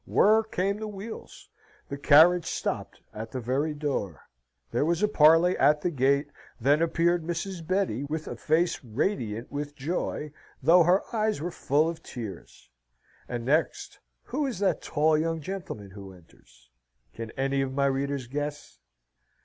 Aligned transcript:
Whirr 0.07 0.41
came 0.41 0.79
the 0.79 0.87
wheels 0.87 1.47
the 1.89 1.95
carriage 1.99 2.47
stopped 2.47 3.01
at 3.13 3.29
the 3.33 3.39
very 3.39 3.75
door: 3.75 4.21
there 4.71 4.83
was 4.83 5.03
a 5.03 5.07
parley 5.07 5.55
at 5.59 5.81
the 5.81 5.91
gate: 5.91 6.31
then 6.59 6.81
appeared 6.81 7.23
Mrs. 7.23 7.63
Betty, 7.67 8.05
with 8.05 8.27
a 8.27 8.35
face 8.35 8.83
radiant 8.83 9.51
with 9.51 9.75
joy, 9.75 10.31
though 10.59 10.81
her 10.81 11.03
eyes 11.15 11.39
were 11.39 11.51
full 11.51 11.87
of 11.87 12.01
tears; 12.01 12.71
and 13.29 13.45
next, 13.45 13.99
who 14.23 14.47
is 14.47 14.57
that 14.57 14.81
tall 14.81 15.15
young 15.15 15.39
gentleman 15.39 15.91
who 15.91 16.13
enters? 16.13 16.71
Can 17.13 17.29
any 17.37 17.61
of 17.61 17.71
my 17.71 17.85
readers 17.85 18.25
guess? 18.25 18.79